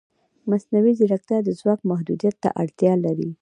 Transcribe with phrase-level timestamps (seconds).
[0.49, 3.29] مصنوعي ځیرکتیا د ځواک محدودیت ته اړتیا لري.